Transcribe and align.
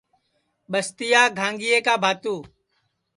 ٻستِیا 0.71 1.23
گھانگِئے 1.37 1.77
کا 1.85 1.93
بھانتو 2.03 2.35